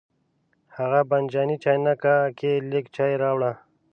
[0.77, 3.51] هغه بانجاني چاینکه کې لږ چای راوړه.